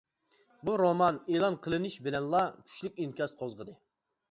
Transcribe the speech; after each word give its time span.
بۇ 0.69 0.77
رومان 0.81 1.19
ئېلان 1.35 1.59
قىلىنىش 1.67 1.99
بىلەنلا 2.09 2.43
كۈچلۈك 2.57 3.01
ئىنكاس 3.07 3.39
قوزغىدى. 3.45 3.81